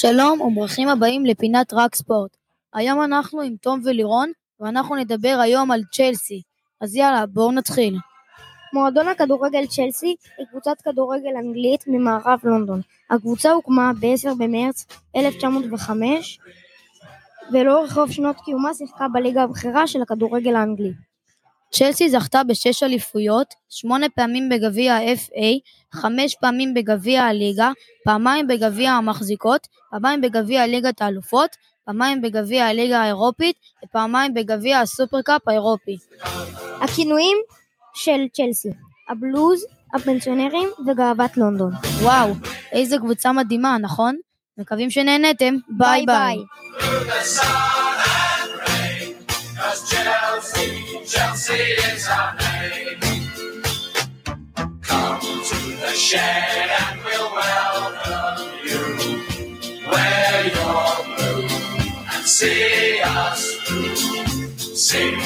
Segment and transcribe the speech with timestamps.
[0.00, 2.36] שלום וברוכים הבאים לפינת רק ספורט.
[2.74, 6.42] היום אנחנו עם תום ולירון, ואנחנו נדבר היום על צ'לסי.
[6.80, 7.96] אז יאללה, בואו נתחיל.
[8.72, 12.80] מועדון הכדורגל צ'לסי היא קבוצת כדורגל אנגלית ממערב לונדון.
[13.10, 14.86] הקבוצה הוקמה ב-10 במרץ
[15.16, 16.38] 1905
[17.52, 20.92] ולאורך רוב שנות קיומה שיחקה בליגה הבכירה של הכדורגל האנגלי.
[21.72, 25.58] צ'לסי זכתה בשש אליפויות, שמונה פעמים בגביע ה-FA,
[26.00, 27.70] חמש פעמים בגביע הליגה,
[28.04, 35.96] פעמיים בגביע המחזיקות, פעמיים בגביע ליגת האלופות, פעמיים בגביע הליגה האירופית ופעמיים בגביע הסופרקאפ האירופי.
[36.80, 37.38] הכינויים
[37.94, 38.68] של צ'לסי
[39.08, 41.72] הבלוז, הפנסיונרים וגאוות לונדון.
[42.02, 42.32] וואו,
[42.72, 44.16] איזה קבוצה מדהימה, נכון?
[44.58, 46.36] מקווים שנהנתם, ביי ביי.
[51.08, 53.00] Chelsea is our name.
[54.82, 59.88] Come to the shed and we'll welcome you.
[59.90, 61.48] Wear your blue
[62.12, 63.96] and see us through.
[64.76, 65.18] Sing